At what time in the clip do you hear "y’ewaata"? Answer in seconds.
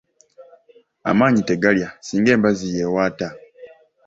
2.75-3.27